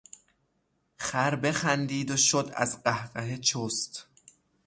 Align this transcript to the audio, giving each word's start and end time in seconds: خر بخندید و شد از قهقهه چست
خر 0.97 1.35
بخندید 1.35 2.11
و 2.11 2.17
شد 2.17 2.51
از 2.55 2.83
قهقهه 2.83 3.37
چست 3.37 4.07